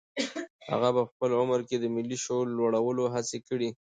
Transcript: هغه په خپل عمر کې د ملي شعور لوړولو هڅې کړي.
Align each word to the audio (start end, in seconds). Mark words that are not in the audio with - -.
هغه 0.71 0.89
په 0.97 1.01
خپل 1.09 1.29
عمر 1.39 1.59
کې 1.69 1.75
د 1.79 1.85
ملي 1.95 2.17
شعور 2.23 2.47
لوړولو 2.57 3.03
هڅې 3.15 3.37
کړي. 3.47 3.69